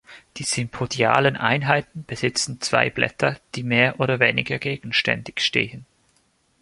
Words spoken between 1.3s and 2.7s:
Einheiten besitzen